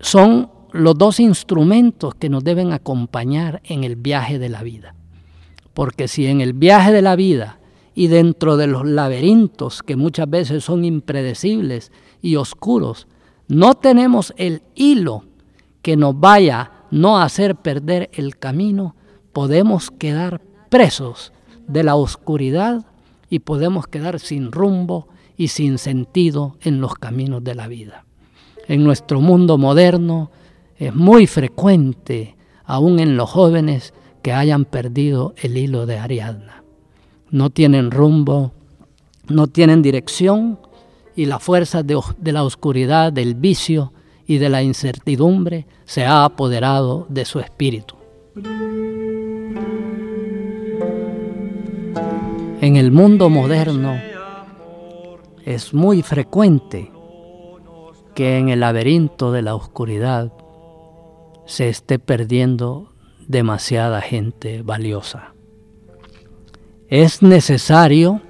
son 0.00 0.50
los 0.72 0.96
dos 0.96 1.20
instrumentos 1.20 2.14
que 2.14 2.28
nos 2.28 2.44
deben 2.44 2.72
acompañar 2.72 3.60
en 3.64 3.84
el 3.84 3.96
viaje 3.96 4.38
de 4.38 4.48
la 4.48 4.62
vida. 4.62 4.94
Porque 5.74 6.08
si 6.08 6.26
en 6.26 6.40
el 6.40 6.52
viaje 6.52 6.92
de 6.92 7.02
la 7.02 7.16
vida 7.16 7.58
y 7.94 8.06
dentro 8.06 8.56
de 8.56 8.66
los 8.66 8.86
laberintos 8.86 9.82
que 9.82 9.96
muchas 9.96 10.28
veces 10.28 10.64
son 10.64 10.84
impredecibles 10.84 11.92
y 12.22 12.36
oscuros, 12.36 13.06
no 13.48 13.74
tenemos 13.74 14.32
el 14.36 14.62
hilo 14.74 15.24
que 15.82 15.96
nos 15.96 16.18
vaya 16.18 16.72
no 16.90 17.18
a 17.18 17.24
hacer 17.24 17.56
perder 17.56 18.10
el 18.12 18.38
camino, 18.38 18.96
podemos 19.32 19.90
quedar 19.90 20.40
presos 20.70 21.32
de 21.68 21.84
la 21.84 21.94
oscuridad 21.94 22.86
y 23.28 23.40
podemos 23.40 23.86
quedar 23.86 24.20
sin 24.20 24.52
rumbo 24.52 25.08
y 25.36 25.48
sin 25.48 25.78
sentido 25.78 26.56
en 26.62 26.80
los 26.80 26.94
caminos 26.94 27.42
de 27.44 27.54
la 27.54 27.68
vida. 27.68 28.04
En 28.68 28.84
nuestro 28.84 29.20
mundo 29.20 29.58
moderno 29.58 30.30
es 30.76 30.94
muy 30.94 31.26
frecuente, 31.26 32.36
aún 32.64 32.98
en 32.98 33.16
los 33.16 33.30
jóvenes, 33.30 33.94
que 34.22 34.32
hayan 34.32 34.64
perdido 34.64 35.34
el 35.36 35.56
hilo 35.56 35.86
de 35.86 35.98
Ariadna. 35.98 36.64
No 37.30 37.50
tienen 37.50 37.90
rumbo, 37.90 38.52
no 39.28 39.46
tienen 39.46 39.82
dirección 39.82 40.58
y 41.14 41.26
la 41.26 41.38
fuerza 41.38 41.82
de, 41.82 41.98
de 42.18 42.32
la 42.32 42.44
oscuridad, 42.44 43.12
del 43.12 43.34
vicio 43.34 43.92
y 44.26 44.38
de 44.38 44.48
la 44.48 44.62
incertidumbre 44.62 45.66
se 45.84 46.04
ha 46.04 46.24
apoderado 46.24 47.06
de 47.08 47.24
su 47.24 47.40
espíritu. 47.40 47.94
En 52.60 52.76
el 52.76 52.90
mundo 52.90 53.28
moderno 53.28 54.00
es 55.44 55.74
muy 55.74 56.02
frecuente 56.02 56.90
que 58.14 58.38
en 58.38 58.48
el 58.48 58.60
laberinto 58.60 59.30
de 59.30 59.42
la 59.42 59.54
oscuridad 59.54 60.32
se 61.44 61.68
esté 61.68 61.98
perdiendo 61.98 62.94
demasiada 63.28 64.00
gente 64.00 64.62
valiosa. 64.62 65.34
Es 66.88 67.22
necesario 67.22 68.22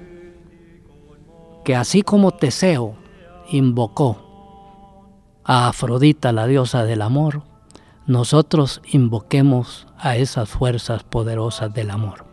que 1.63 1.75
así 1.75 2.01
como 2.01 2.31
Teseo 2.31 2.95
invocó 3.49 4.17
a 5.45 5.69
Afrodita, 5.69 6.33
la 6.33 6.47
diosa 6.47 6.83
del 6.83 7.01
amor, 7.01 7.43
nosotros 8.07 8.81
invoquemos 8.91 9.87
a 9.97 10.17
esas 10.17 10.49
fuerzas 10.49 11.03
poderosas 11.05 11.73
del 11.73 11.91
amor. 11.91 12.26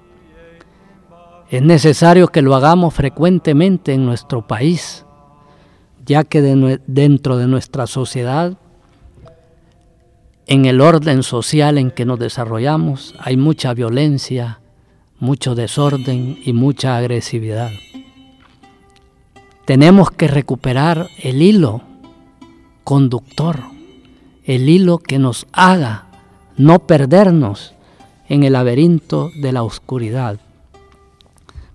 Es 1.50 1.62
necesario 1.62 2.28
que 2.28 2.42
lo 2.42 2.54
hagamos 2.54 2.94
frecuentemente 2.94 3.92
en 3.92 4.06
nuestro 4.06 4.46
país, 4.46 5.04
ya 6.04 6.24
que 6.24 6.40
dentro 6.42 7.36
de 7.36 7.46
nuestra 7.46 7.86
sociedad, 7.86 8.56
en 10.46 10.64
el 10.64 10.80
orden 10.80 11.22
social 11.22 11.78
en 11.78 11.90
que 11.90 12.04
nos 12.04 12.18
desarrollamos, 12.18 13.14
hay 13.18 13.36
mucha 13.36 13.72
violencia, 13.74 14.60
mucho 15.18 15.54
desorden 15.54 16.38
y 16.44 16.52
mucha 16.52 16.96
agresividad. 16.96 17.70
Tenemos 19.64 20.10
que 20.10 20.28
recuperar 20.28 21.08
el 21.22 21.40
hilo 21.40 21.82
conductor, 22.84 23.60
el 24.44 24.68
hilo 24.68 24.98
que 24.98 25.18
nos 25.18 25.46
haga 25.52 26.06
no 26.56 26.80
perdernos 26.80 27.74
en 28.28 28.44
el 28.44 28.52
laberinto 28.52 29.30
de 29.40 29.52
la 29.52 29.62
oscuridad. 29.62 30.38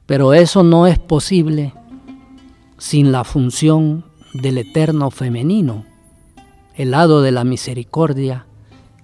Pero 0.09 0.33
eso 0.33 0.63
no 0.63 0.87
es 0.87 0.97
posible 0.97 1.71
sin 2.79 3.11
la 3.11 3.23
función 3.23 4.05
del 4.33 4.57
eterno 4.57 5.11
femenino, 5.11 5.85
el 6.73 6.89
lado 6.89 7.21
de 7.21 7.31
la 7.31 7.43
misericordia 7.43 8.47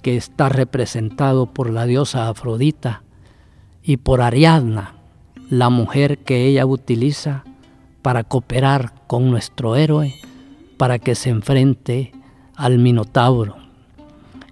que 0.02 0.18
está 0.18 0.50
representado 0.50 1.46
por 1.46 1.70
la 1.70 1.86
diosa 1.86 2.28
Afrodita 2.28 3.04
y 3.84 3.98
por 3.98 4.20
Ariadna, 4.20 4.96
la 5.48 5.70
mujer 5.70 6.18
que 6.18 6.48
ella 6.48 6.66
utiliza 6.66 7.44
para 8.02 8.24
cooperar 8.24 8.94
con 9.06 9.30
nuestro 9.30 9.76
héroe 9.76 10.16
para 10.76 10.98
que 10.98 11.14
se 11.14 11.30
enfrente 11.30 12.14
al 12.56 12.80
Minotauro. 12.80 13.58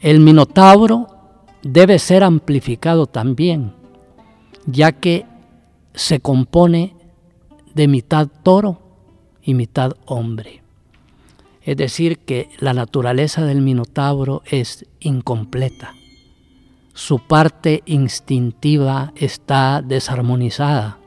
El 0.01 0.19
Minotauro 0.19 1.07
debe 1.63 1.97
ser 1.97 2.23
amplificado 2.23 3.07
también, 3.07 3.73
ya 4.67 4.91
que 4.91 5.32
se 5.93 6.19
compone 6.19 6.95
de 7.73 7.87
mitad 7.87 8.27
toro 8.43 8.81
y 9.41 9.53
mitad 9.53 9.93
hombre. 10.05 10.61
Es 11.61 11.77
decir, 11.77 12.19
que 12.19 12.49
la 12.59 12.73
naturaleza 12.73 13.45
del 13.45 13.61
Minotauro 13.61 14.41
es 14.45 14.85
incompleta. 14.99 15.93
Su 16.93 17.19
parte 17.19 17.81
instintiva 17.85 19.13
está 19.15 19.81
desarmonizada. 19.81 20.97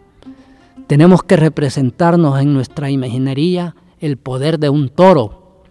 Tenemos 0.86 1.22
que 1.22 1.36
representarnos 1.36 2.40
en 2.40 2.54
nuestra 2.54 2.90
imaginería 2.90 3.74
el 4.00 4.16
poder 4.16 4.58
de 4.58 4.68
un 4.68 4.88
toro. 4.88 5.62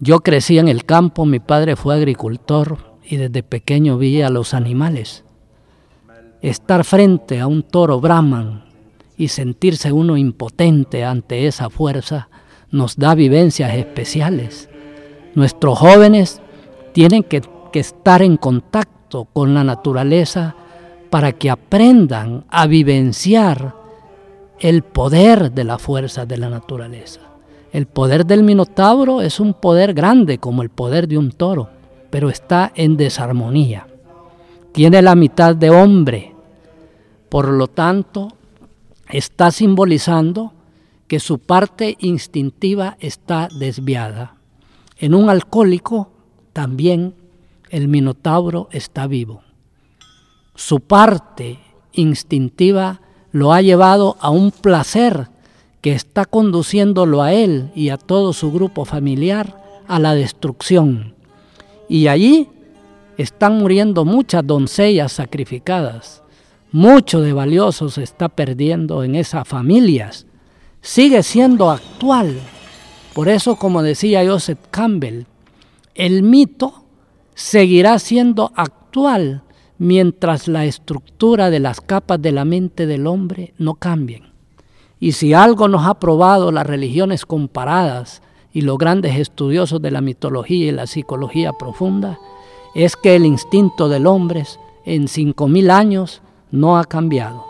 Yo 0.00 0.20
crecí 0.20 0.58
en 0.58 0.68
el 0.68 0.84
campo, 0.84 1.26
mi 1.26 1.40
padre 1.40 1.76
fue 1.76 1.94
agricultor 1.94 2.96
y 3.04 3.16
desde 3.16 3.42
pequeño 3.42 3.98
vi 3.98 4.22
a 4.22 4.30
los 4.30 4.54
animales 4.54 5.24
estar 6.42 6.84
frente 6.84 7.40
a 7.40 7.46
un 7.46 7.62
toro 7.62 8.00
brahman 8.00 8.64
y 9.16 9.28
sentirse 9.28 9.92
uno 9.92 10.16
impotente 10.16 11.04
ante 11.04 11.46
esa 11.46 11.70
fuerza 11.70 12.28
nos 12.70 12.96
da 12.96 13.14
vivencias 13.14 13.74
especiales. 13.74 14.68
Nuestros 15.34 15.78
jóvenes 15.78 16.40
tienen 16.92 17.24
que, 17.24 17.42
que, 17.72 17.80
estar 17.80 18.22
en 18.22 18.36
contacto 18.36 19.26
con 19.32 19.54
la 19.54 19.64
naturaleza 19.64 20.54
para 21.10 21.32
que 21.32 21.50
aprendan 21.50 22.44
a 22.48 22.66
vivenciar 22.66 23.74
el 24.60 24.82
poder 24.82 25.52
de 25.52 25.64
la 25.64 25.78
fuerza 25.78 26.26
de 26.26 26.36
la 26.36 26.50
naturaleza. 26.50 27.20
El 27.72 27.86
poder 27.86 28.26
del 28.26 28.42
minotauro 28.42 29.20
es 29.20 29.40
un 29.40 29.54
poder 29.54 29.94
grande 29.94 30.38
como 30.38 30.62
el 30.62 30.70
poder 30.70 31.08
de 31.08 31.18
un 31.18 31.32
toro, 31.32 31.70
pero 32.10 32.28
está 32.28 32.72
en 32.74 32.96
desarmonía 32.96 33.87
tiene 34.72 35.02
la 35.02 35.14
mitad 35.14 35.54
de 35.54 35.70
hombre. 35.70 36.34
Por 37.28 37.48
lo 37.48 37.66
tanto, 37.68 38.28
está 39.08 39.50
simbolizando 39.50 40.52
que 41.06 41.20
su 41.20 41.38
parte 41.38 41.96
instintiva 42.00 42.96
está 43.00 43.48
desviada. 43.58 44.36
En 44.98 45.14
un 45.14 45.30
alcohólico 45.30 46.10
también 46.52 47.14
el 47.70 47.88
minotauro 47.88 48.68
está 48.72 49.06
vivo. 49.06 49.42
Su 50.54 50.80
parte 50.80 51.58
instintiva 51.92 53.00
lo 53.30 53.52
ha 53.52 53.62
llevado 53.62 54.16
a 54.20 54.30
un 54.30 54.50
placer 54.50 55.28
que 55.80 55.92
está 55.92 56.24
conduciéndolo 56.24 57.22
a 57.22 57.32
él 57.32 57.70
y 57.74 57.90
a 57.90 57.96
todo 57.96 58.32
su 58.32 58.50
grupo 58.50 58.84
familiar 58.84 59.84
a 59.86 59.98
la 59.98 60.14
destrucción. 60.14 61.14
Y 61.88 62.08
allí 62.08 62.48
están 63.18 63.58
muriendo 63.58 64.04
muchas 64.04 64.46
doncellas 64.46 65.12
sacrificadas. 65.12 66.22
Mucho 66.70 67.20
de 67.20 67.32
valioso 67.32 67.90
se 67.90 68.04
está 68.04 68.28
perdiendo 68.28 69.02
en 69.02 69.16
esas 69.16 69.46
familias. 69.46 70.26
Sigue 70.80 71.22
siendo 71.24 71.70
actual. 71.70 72.38
Por 73.14 73.28
eso, 73.28 73.56
como 73.56 73.82
decía 73.82 74.24
Joseph 74.24 74.60
Campbell, 74.70 75.24
el 75.96 76.22
mito 76.22 76.84
seguirá 77.34 77.98
siendo 77.98 78.52
actual 78.54 79.42
mientras 79.78 80.46
la 80.46 80.64
estructura 80.64 81.50
de 81.50 81.58
las 81.58 81.80
capas 81.80 82.22
de 82.22 82.30
la 82.30 82.44
mente 82.44 82.86
del 82.86 83.08
hombre 83.08 83.52
no 83.58 83.74
cambien. 83.74 84.28
Y 85.00 85.12
si 85.12 85.32
algo 85.34 85.66
nos 85.66 85.86
ha 85.86 85.98
probado 85.98 86.52
las 86.52 86.66
religiones 86.66 87.26
comparadas 87.26 88.22
y 88.52 88.62
los 88.62 88.78
grandes 88.78 89.16
estudiosos 89.18 89.82
de 89.82 89.90
la 89.90 90.00
mitología 90.00 90.68
y 90.68 90.72
la 90.72 90.86
psicología 90.86 91.52
profunda, 91.52 92.18
es 92.78 92.94
que 92.94 93.16
el 93.16 93.26
instinto 93.26 93.88
del 93.88 94.06
hombre 94.06 94.44
en 94.84 95.08
cinco 95.08 95.48
mil 95.48 95.68
años 95.68 96.22
no 96.52 96.78
ha 96.78 96.84
cambiado. 96.84 97.44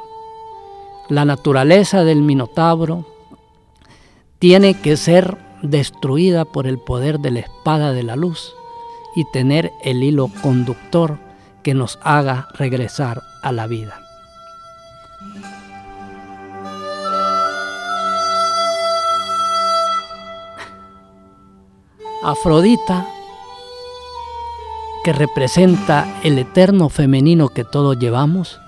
La 1.10 1.26
naturaleza 1.26 2.02
del 2.02 2.22
Minotauro 2.22 3.04
tiene 4.38 4.72
que 4.80 4.96
ser 4.96 5.36
destruida 5.60 6.46
por 6.46 6.66
el 6.66 6.78
poder 6.78 7.20
de 7.20 7.30
la 7.30 7.40
espada 7.40 7.92
de 7.92 8.04
la 8.04 8.16
luz 8.16 8.54
y 9.14 9.30
tener 9.30 9.70
el 9.84 10.02
hilo 10.02 10.30
conductor 10.42 11.18
que 11.62 11.74
nos 11.74 11.98
haga 12.02 12.48
regresar 12.54 13.20
a 13.42 13.52
la 13.52 13.66
vida. 13.66 14.00
Afrodita 22.22 23.06
que 25.04 25.12
representa 25.12 26.20
el 26.22 26.38
eterno 26.38 26.88
femenino 26.88 27.48
que 27.48 27.64
todos 27.64 27.98
llevamos, 27.98 28.60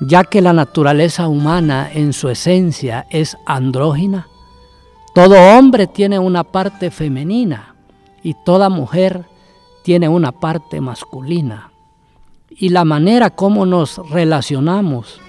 ya 0.00 0.24
que 0.24 0.40
la 0.40 0.52
naturaleza 0.52 1.28
humana 1.28 1.88
en 1.92 2.12
su 2.12 2.28
esencia 2.28 3.06
es 3.10 3.36
andrógina, 3.46 4.26
todo 5.14 5.36
hombre 5.56 5.86
tiene 5.86 6.18
una 6.18 6.42
parte 6.42 6.90
femenina 6.90 7.76
y 8.22 8.34
toda 8.44 8.68
mujer 8.68 9.26
tiene 9.84 10.08
una 10.08 10.32
parte 10.32 10.80
masculina. 10.80 11.70
Y 12.50 12.70
la 12.70 12.84
manera 12.84 13.30
como 13.30 13.66
nos 13.66 13.98
relacionamos 14.10 15.20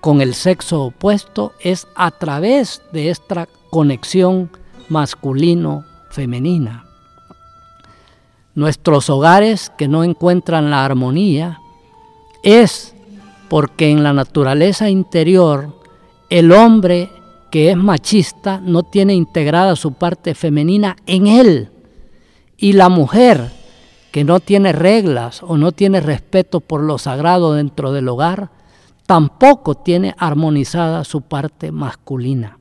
con 0.00 0.22
el 0.22 0.34
sexo 0.34 0.84
opuesto 0.84 1.52
es 1.60 1.86
a 1.94 2.10
través 2.10 2.82
de 2.92 3.10
esta 3.10 3.46
conexión 3.70 4.50
masculino-femenina. 4.88 6.89
Nuestros 8.60 9.08
hogares 9.08 9.72
que 9.78 9.88
no 9.88 10.04
encuentran 10.04 10.68
la 10.68 10.84
armonía 10.84 11.62
es 12.42 12.94
porque 13.48 13.90
en 13.90 14.02
la 14.02 14.12
naturaleza 14.12 14.90
interior 14.90 15.74
el 16.28 16.52
hombre 16.52 17.08
que 17.50 17.70
es 17.70 17.76
machista 17.78 18.60
no 18.62 18.82
tiene 18.82 19.14
integrada 19.14 19.76
su 19.76 19.94
parte 19.94 20.34
femenina 20.34 20.96
en 21.06 21.26
él 21.26 21.70
y 22.58 22.74
la 22.74 22.90
mujer 22.90 23.50
que 24.12 24.24
no 24.24 24.40
tiene 24.40 24.72
reglas 24.72 25.42
o 25.42 25.56
no 25.56 25.72
tiene 25.72 26.02
respeto 26.02 26.60
por 26.60 26.82
lo 26.82 26.98
sagrado 26.98 27.54
dentro 27.54 27.92
del 27.92 28.08
hogar 28.08 28.50
tampoco 29.06 29.74
tiene 29.74 30.14
armonizada 30.18 31.04
su 31.04 31.22
parte 31.22 31.72
masculina. 31.72 32.58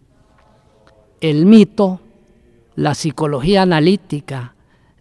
El 1.19 1.45
mito, 1.45 1.99
la 2.75 2.95
psicología 2.95 3.63
analítica, 3.63 4.53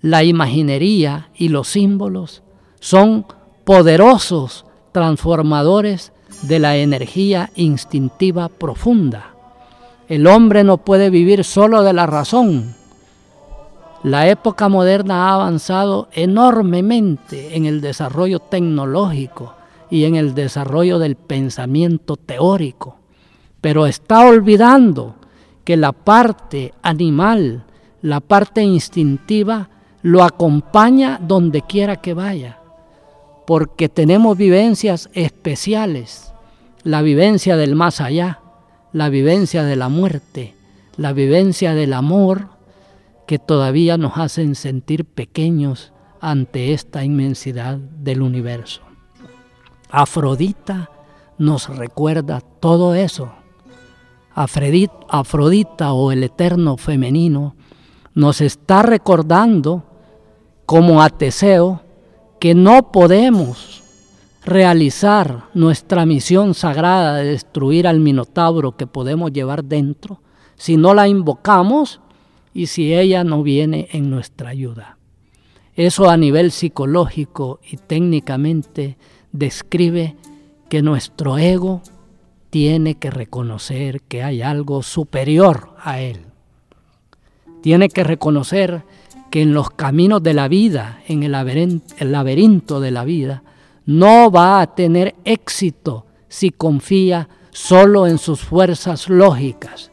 la 0.03 0.23
imaginería 0.23 1.31
y 1.37 1.49
los 1.49 1.69
símbolos 1.69 2.43
son 2.81 3.27
poderosos 3.65 4.65
transformadores 4.93 6.13
de 6.43 6.59
la 6.59 6.77
energía 6.77 7.51
instintiva 7.57 8.49
profunda. 8.49 9.35
El 10.09 10.27
hombre 10.27 10.65
no 10.65 10.79
puede 10.79 11.11
vivir 11.11 11.45
solo 11.45 11.83
de 11.83 11.93
la 11.93 12.07
razón. 12.07 12.75
La 14.03 14.29
época 14.29 14.69
moderna 14.69 15.29
ha 15.29 15.35
avanzado 15.35 16.09
enormemente 16.13 17.57
en 17.57 17.67
el 17.67 17.81
desarrollo 17.81 18.39
tecnológico 18.39 19.55
y 19.91 20.05
en 20.05 20.15
el 20.15 20.35
desarrollo 20.35 20.99
del 20.99 21.17
pensamiento 21.17 22.17
teórico, 22.17 22.97
pero 23.61 23.87
está 23.87 24.21
olvidando 24.21 25.17
que 25.65 25.77
la 25.77 25.93
parte 25.93 26.73
animal, 26.83 27.65
la 28.01 28.21
parte 28.21 28.63
instintiva, 28.63 29.69
lo 30.03 30.23
acompaña 30.23 31.19
donde 31.21 31.63
quiera 31.63 31.97
que 31.97 32.15
vaya, 32.15 32.59
porque 33.47 33.89
tenemos 33.89 34.37
vivencias 34.37 35.11
especiales, 35.13 36.33
la 36.85 37.03
vivencia 37.03 37.57
del 37.57 37.75
más 37.75 38.01
allá, 38.01 38.41
la 38.93 39.09
vivencia 39.09 39.65
de 39.65 39.77
la 39.77 39.89
muerte, 39.89 40.55
la 40.97 41.13
vivencia 41.13 41.75
del 41.75 41.93
amor, 41.93 42.49
que 43.27 43.39
todavía 43.39 43.99
nos 43.99 44.17
hacen 44.17 44.55
sentir 44.55 45.05
pequeños 45.05 45.93
ante 46.21 46.73
esta 46.73 47.05
inmensidad 47.05 47.77
del 47.77 48.23
universo. 48.23 48.81
Afrodita 49.91 50.91
nos 51.39 51.69
recuerda 51.69 52.41
todo 52.41 52.95
eso. 52.95 53.33
Afrodita 54.35 55.93
o 55.93 56.13
el 56.13 56.25
eterno 56.25 56.77
femenino 56.77 57.55
nos 58.19 58.41
está 58.41 58.83
recordando 58.83 59.85
como 60.67 61.03
a 61.03 61.09
Teseo 61.09 61.83
que 62.41 62.53
no 62.53 62.91
podemos 62.91 63.85
realizar 64.45 65.45
nuestra 65.55 66.05
misión 66.05 66.55
sagrada 66.55 67.15
de 67.15 67.27
destruir 67.27 67.87
al 67.87 68.01
minotauro 68.01 68.77
que 68.77 68.89
podemos 68.89 69.33
llevar 69.33 69.63
dentro 69.63 70.21
si 70.57 70.77
no 70.77 70.95
la 70.95 71.07
invocamos 71.07 72.01
y 72.53 72.67
si 72.67 72.93
ella 72.93 73.23
no 73.23 73.45
viene 73.45 73.87
en 73.93 74.11
nuestra 74.11 74.49
ayuda. 74.49 74.99
Eso 75.77 76.11
a 76.11 76.17
nivel 76.17 76.51
psicológico 76.51 77.61
y 77.71 77.77
técnicamente 77.77 78.99
describe 79.31 80.17
que 80.69 80.83
nuestro 80.83 81.39
ego 81.39 81.83
tiene 82.51 82.97
que 82.97 83.13
reconocer 83.13 84.03
que 84.03 84.25
hay 84.25 84.43
algo 84.43 84.83
superior 84.83 85.71
a 85.79 86.01
él. 86.01 86.28
Tiene 87.63 87.89
que 87.89 88.05
reconocer 88.05 88.83
que 89.31 89.43
en 89.43 89.53
los 89.53 89.71
caminos 89.71 90.23
de 90.23 90.35
la 90.35 90.49
vida, 90.49 91.01
en 91.07 91.23
el 91.23 91.33
laberinto, 91.33 92.81
de 92.81 92.91
la 92.91 93.05
vida, 93.05 93.43
no 93.87 94.31
va 94.31 94.61
a 94.61 94.75
tener 94.75 95.15
éxito 95.25 96.07
si 96.29 96.51
confía 96.51 97.29
solo 97.51 98.07
en 98.07 98.19
sus 98.19 98.41
fuerzas 98.41 99.09
lógicas. 99.09 99.91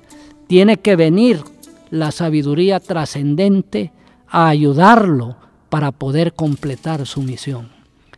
Tiene 0.47 0.77
que 0.77 0.95
venir 0.95 1.43
la 1.89 2.11
sabiduría 2.11 2.79
trascendente 2.79 3.91
a 4.27 4.47
ayudarlo 4.47 5.37
para 5.69 5.91
poder 5.91 6.33
completar 6.33 7.05
su 7.05 7.21
misión. 7.21 7.69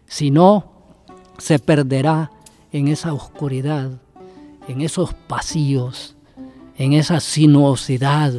Si 0.06 0.32
no, 0.32 0.74
se 1.38 1.60
perderá 1.60 2.32
en 2.72 2.88
esa 2.88 3.14
oscuridad, 3.14 3.92
en 4.68 4.82
esos 4.82 5.14
pasillos, 5.14 6.16
en 6.78 6.94
esa 6.94 7.20
sinuosidad 7.20 8.34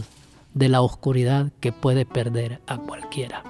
de 0.55 0.69
la 0.69 0.81
oscuridad 0.81 1.51
que 1.61 1.73
puede 1.73 2.05
perder 2.05 2.61
a 2.67 2.79
cualquiera. 2.79 3.43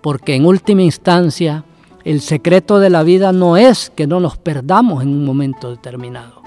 Porque 0.00 0.34
en 0.34 0.46
última 0.46 0.82
instancia, 0.82 1.64
el 2.04 2.20
secreto 2.20 2.78
de 2.78 2.90
la 2.90 3.02
vida 3.02 3.32
no 3.32 3.56
es 3.56 3.90
que 3.90 4.06
no 4.06 4.20
nos 4.20 4.38
perdamos 4.38 5.02
en 5.02 5.10
un 5.10 5.24
momento 5.24 5.70
determinado. 5.70 6.42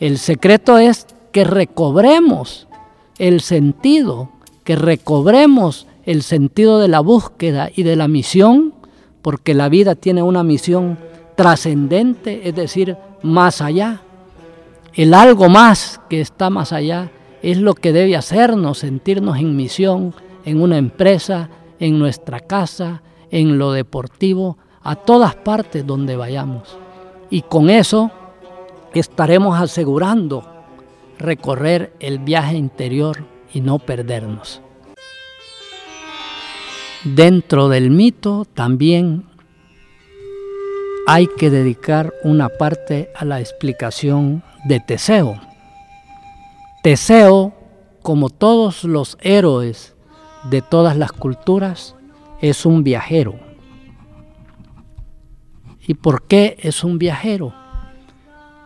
El 0.00 0.18
secreto 0.18 0.78
es 0.78 1.06
que 1.32 1.44
recobremos 1.44 2.66
el 3.18 3.40
sentido, 3.40 4.30
que 4.64 4.76
recobremos 4.76 5.86
el 6.04 6.22
sentido 6.22 6.78
de 6.78 6.88
la 6.88 7.00
búsqueda 7.00 7.70
y 7.74 7.82
de 7.82 7.96
la 7.96 8.08
misión, 8.08 8.74
porque 9.22 9.54
la 9.54 9.68
vida 9.68 9.94
tiene 9.94 10.22
una 10.22 10.42
misión 10.42 10.98
trascendente, 11.36 12.48
es 12.48 12.54
decir, 12.54 12.96
más 13.22 13.60
allá. 13.60 14.00
El 14.94 15.14
algo 15.14 15.48
más 15.48 16.00
que 16.08 16.20
está 16.20 16.50
más 16.50 16.72
allá 16.72 17.10
es 17.42 17.58
lo 17.58 17.74
que 17.74 17.92
debe 17.92 18.16
hacernos 18.16 18.78
sentirnos 18.78 19.38
en 19.38 19.56
misión, 19.56 20.14
en 20.44 20.60
una 20.60 20.78
empresa, 20.78 21.50
en 21.78 21.98
nuestra 21.98 22.40
casa, 22.40 23.02
en 23.30 23.58
lo 23.58 23.72
deportivo, 23.72 24.58
a 24.82 24.96
todas 24.96 25.34
partes 25.34 25.86
donde 25.86 26.16
vayamos. 26.16 26.76
Y 27.30 27.42
con 27.42 27.70
eso 27.70 28.10
estaremos 28.94 29.60
asegurando 29.60 30.44
recorrer 31.18 31.92
el 32.00 32.18
viaje 32.18 32.56
interior 32.56 33.24
y 33.52 33.60
no 33.60 33.78
perdernos. 33.78 34.62
Dentro 37.04 37.68
del 37.68 37.90
mito 37.90 38.44
también 38.54 39.24
hay 41.06 41.26
que 41.26 41.48
dedicar 41.48 42.12
una 42.22 42.48
parte 42.48 43.10
a 43.14 43.24
la 43.24 43.40
explicación 43.40 44.42
de 44.66 44.80
Teseo. 44.80 45.47
Teseo, 46.82 47.54
como 48.02 48.30
todos 48.30 48.84
los 48.84 49.18
héroes 49.20 49.96
de 50.48 50.62
todas 50.62 50.96
las 50.96 51.10
culturas, 51.10 51.96
es 52.40 52.64
un 52.64 52.84
viajero. 52.84 53.34
¿Y 55.84 55.94
por 55.94 56.22
qué 56.22 56.56
es 56.60 56.84
un 56.84 56.98
viajero? 56.98 57.52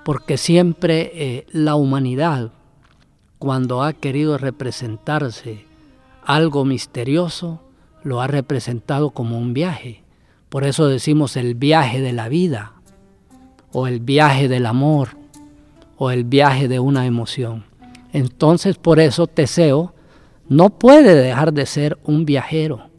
Porque 0.04 0.36
siempre 0.36 1.10
eh, 1.14 1.46
la 1.52 1.74
humanidad, 1.74 2.52
cuando 3.38 3.82
ha 3.82 3.94
querido 3.94 4.36
representarse 4.36 5.64
algo 6.22 6.66
misterioso, 6.66 7.62
lo 8.02 8.20
ha 8.20 8.26
representado 8.26 9.10
como 9.10 9.38
un 9.38 9.54
viaje. 9.54 10.04
Por 10.50 10.64
eso 10.64 10.86
decimos 10.86 11.36
el 11.38 11.54
viaje 11.54 12.02
de 12.02 12.12
la 12.12 12.28
vida, 12.28 12.74
o 13.72 13.86
el 13.86 14.00
viaje 14.00 14.48
del 14.48 14.66
amor, 14.66 15.16
o 15.96 16.10
el 16.10 16.24
viaje 16.24 16.68
de 16.68 16.78
una 16.78 17.06
emoción. 17.06 17.71
Entonces 18.12 18.76
por 18.76 19.00
eso 19.00 19.26
Teseo 19.26 19.94
no 20.48 20.70
puede 20.70 21.14
dejar 21.14 21.52
de 21.52 21.66
ser 21.66 21.98
un 22.04 22.24
viajero. 22.24 22.90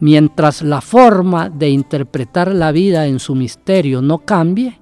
Mientras 0.00 0.62
la 0.62 0.80
forma 0.80 1.50
de 1.50 1.70
interpretar 1.70 2.54
la 2.54 2.72
vida 2.72 3.06
en 3.06 3.18
su 3.18 3.34
misterio 3.34 4.00
no 4.00 4.18
cambie, 4.18 4.78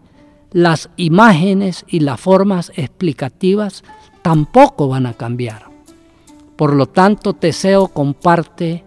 las 0.53 0.91
imágenes 0.97 1.85
y 1.89 2.01
las 2.01 2.21
formas 2.21 2.71
explicativas 2.77 3.83
tampoco 4.23 4.89
van 4.89 5.07
a 5.07 5.15
cambiar. 5.15 5.67
Por 6.57 6.75
lo 6.75 6.87
tanto, 6.87 7.35
Teseo 7.35 7.89
comparte 7.89 8.85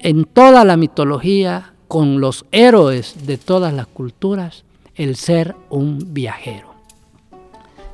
en 0.00 0.24
toda 0.24 0.64
la 0.64 0.76
mitología, 0.76 1.74
con 1.88 2.20
los 2.20 2.46
héroes 2.50 3.26
de 3.26 3.36
todas 3.36 3.72
las 3.72 3.86
culturas, 3.86 4.64
el 4.94 5.16
ser 5.16 5.54
un 5.70 6.14
viajero. 6.14 6.74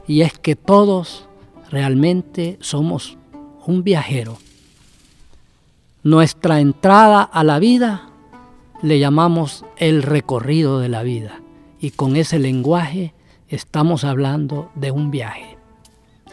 Y 0.06 0.22
es 0.22 0.38
que 0.38 0.56
todos 0.56 1.28
realmente 1.70 2.58
somos 2.60 3.16
un 3.66 3.82
viajero. 3.82 4.38
Nuestra 6.02 6.60
entrada 6.60 7.22
a 7.22 7.44
la 7.44 7.58
vida 7.58 8.08
le 8.82 8.98
llamamos 8.98 9.64
el 9.76 10.02
recorrido 10.02 10.78
de 10.78 10.88
la 10.88 11.02
vida 11.02 11.40
y 11.80 11.90
con 11.90 12.16
ese 12.16 12.38
lenguaje 12.38 13.14
estamos 13.48 14.04
hablando 14.04 14.70
de 14.74 14.90
un 14.90 15.10
viaje. 15.10 15.56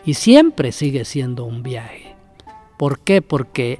Y 0.05 0.13
siempre 0.13 0.71
sigue 0.71 1.03
siendo 1.03 1.43
un 1.43 1.63
viaje. 1.63 2.15
¿Por 2.77 2.99
qué? 2.99 3.21
Porque 3.21 3.77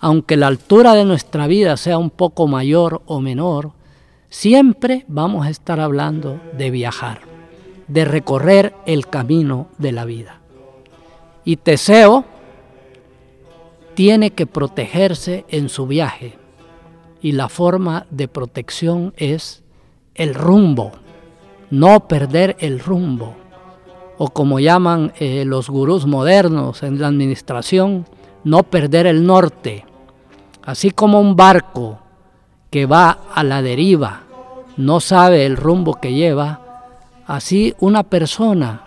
aunque 0.00 0.36
la 0.36 0.46
altura 0.46 0.94
de 0.94 1.04
nuestra 1.04 1.46
vida 1.46 1.76
sea 1.76 1.98
un 1.98 2.10
poco 2.10 2.46
mayor 2.46 3.02
o 3.06 3.20
menor, 3.20 3.72
siempre 4.30 5.04
vamos 5.08 5.46
a 5.46 5.50
estar 5.50 5.80
hablando 5.80 6.40
de 6.56 6.70
viajar. 6.70 7.20
de 7.88 8.04
recorrer 8.04 8.74
el 8.84 9.06
camino 9.06 9.68
de 9.78 9.92
la 9.92 10.04
vida. 10.04 10.35
Y 11.46 11.56
Teseo 11.56 12.24
tiene 13.94 14.32
que 14.32 14.46
protegerse 14.46 15.46
en 15.48 15.70
su 15.70 15.86
viaje 15.86 16.36
y 17.22 17.32
la 17.32 17.48
forma 17.48 18.04
de 18.10 18.28
protección 18.28 19.14
es 19.16 19.62
el 20.16 20.34
rumbo, 20.34 20.92
no 21.70 22.08
perder 22.08 22.56
el 22.58 22.80
rumbo, 22.80 23.36
o 24.18 24.30
como 24.30 24.58
llaman 24.58 25.12
eh, 25.18 25.44
los 25.46 25.70
gurús 25.70 26.04
modernos 26.04 26.82
en 26.82 27.00
la 27.00 27.06
administración, 27.06 28.06
no 28.42 28.64
perder 28.64 29.06
el 29.06 29.24
norte. 29.24 29.84
Así 30.64 30.90
como 30.90 31.20
un 31.20 31.36
barco 31.36 32.00
que 32.70 32.86
va 32.86 33.18
a 33.32 33.44
la 33.44 33.62
deriva 33.62 34.22
no 34.76 34.98
sabe 35.00 35.46
el 35.46 35.56
rumbo 35.56 35.94
que 35.94 36.12
lleva, 36.12 36.60
así 37.24 37.74
una 37.78 38.02
persona 38.02 38.85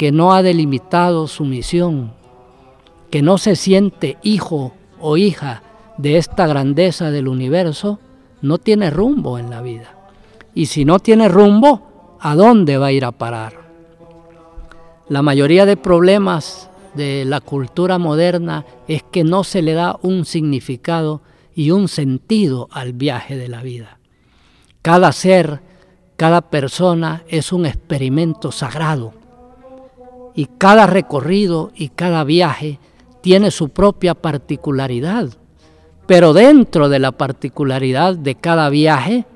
que 0.00 0.12
no 0.12 0.32
ha 0.32 0.42
delimitado 0.42 1.28
su 1.28 1.44
misión, 1.44 2.14
que 3.10 3.20
no 3.20 3.36
se 3.36 3.54
siente 3.54 4.16
hijo 4.22 4.72
o 4.98 5.18
hija 5.18 5.62
de 5.98 6.16
esta 6.16 6.46
grandeza 6.46 7.10
del 7.10 7.28
universo, 7.28 7.98
no 8.40 8.56
tiene 8.56 8.88
rumbo 8.88 9.38
en 9.38 9.50
la 9.50 9.60
vida. 9.60 9.94
Y 10.54 10.66
si 10.66 10.86
no 10.86 11.00
tiene 11.00 11.28
rumbo, 11.28 12.16
¿a 12.18 12.34
dónde 12.34 12.78
va 12.78 12.86
a 12.86 12.92
ir 12.92 13.04
a 13.04 13.12
parar? 13.12 13.68
La 15.10 15.20
mayoría 15.20 15.66
de 15.66 15.76
problemas 15.76 16.70
de 16.94 17.26
la 17.26 17.42
cultura 17.42 17.98
moderna 17.98 18.64
es 18.88 19.02
que 19.02 19.22
no 19.22 19.44
se 19.44 19.60
le 19.60 19.74
da 19.74 19.98
un 20.00 20.24
significado 20.24 21.20
y 21.54 21.72
un 21.72 21.88
sentido 21.88 22.68
al 22.72 22.94
viaje 22.94 23.36
de 23.36 23.48
la 23.48 23.62
vida. 23.62 23.98
Cada 24.80 25.12
ser, 25.12 25.60
cada 26.16 26.40
persona 26.40 27.22
es 27.28 27.52
un 27.52 27.66
experimento 27.66 28.50
sagrado 28.50 29.19
y 30.34 30.46
cada 30.46 30.86
recorrido 30.86 31.70
y 31.74 31.88
cada 31.88 32.24
viaje 32.24 32.78
tiene 33.20 33.50
su 33.50 33.68
propia 33.68 34.14
particularidad. 34.14 35.28
Pero 36.06 36.32
dentro 36.32 36.88
de 36.88 36.98
la 36.98 37.12
particularidad 37.12 38.16
de 38.16 38.34
cada 38.34 38.68
viaje, 38.68 39.26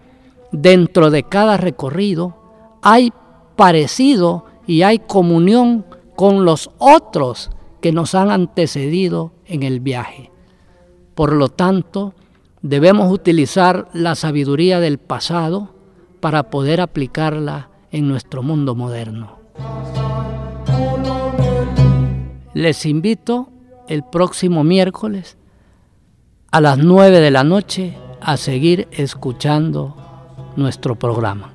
dentro 0.53 1.11
de 1.11 1.23
cada 1.23 1.57
recorrido, 1.57 2.37
hay 2.83 3.13
parecido 3.57 4.47
y 4.67 4.83
hay 4.83 4.99
comunión 4.99 5.85
con 6.17 6.45
los 6.45 6.71
otros 6.79 7.51
que 7.81 7.93
nos 7.93 8.15
han 8.15 8.31
antecedido 8.31 9.33
en 9.47 9.63
el 9.63 9.81
viaje. 9.81 10.31
Por 11.15 11.33
lo 11.33 11.49
tanto, 11.49 12.15
debemos 12.63 13.13
utilizar 13.13 13.89
la 13.93 14.15
sabiduría 14.15 14.81
del 14.81 14.99
pasado 14.99 15.75
para 16.21 16.45
poder 16.51 16.81
aplicarla 16.81 17.69
en 17.91 18.09
nuestro 18.09 18.43
mundo 18.43 18.75
moderno. 18.75 19.39
Les 22.55 22.87
invito 22.87 23.49
el 23.89 24.05
próximo 24.05 24.63
miércoles 24.63 25.37
a 26.53 26.61
las 26.61 26.79
9 26.79 27.19
de 27.21 27.33
la 27.33 27.43
noche 27.43 27.99
a 28.21 28.37
seguir 28.37 28.87
escuchando 28.93 29.97
nuestro 30.55 30.95
programa. 30.95 31.54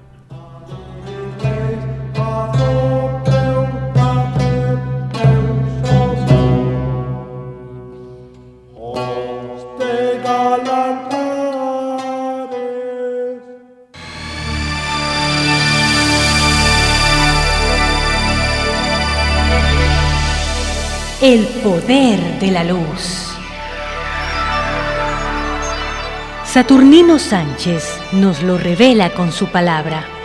De 21.89 22.51
la 22.51 22.63
luz. 22.63 23.35
Saturnino 26.45 27.17
Sánchez 27.17 27.83
nos 28.11 28.43
lo 28.43 28.59
revela 28.59 29.09
con 29.15 29.31
su 29.31 29.47
palabra. 29.47 30.18